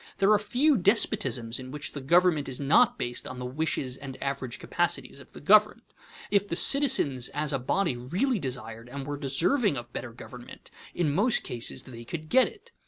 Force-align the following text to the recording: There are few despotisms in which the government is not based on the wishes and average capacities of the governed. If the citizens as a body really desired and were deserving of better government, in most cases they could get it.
There 0.17 0.31
are 0.31 0.39
few 0.39 0.77
despotisms 0.77 1.59
in 1.59 1.69
which 1.69 1.91
the 1.91 2.01
government 2.01 2.49
is 2.49 2.59
not 2.59 2.97
based 2.97 3.27
on 3.27 3.37
the 3.37 3.45
wishes 3.45 3.97
and 3.97 4.17
average 4.19 4.57
capacities 4.57 5.19
of 5.19 5.33
the 5.33 5.39
governed. 5.39 5.83
If 6.31 6.47
the 6.47 6.55
citizens 6.55 7.29
as 7.35 7.53
a 7.53 7.59
body 7.59 7.95
really 7.95 8.39
desired 8.39 8.89
and 8.89 9.05
were 9.05 9.15
deserving 9.15 9.77
of 9.77 9.93
better 9.93 10.11
government, 10.11 10.71
in 10.95 11.13
most 11.13 11.43
cases 11.43 11.83
they 11.83 12.03
could 12.03 12.29
get 12.29 12.47
it. 12.47 12.71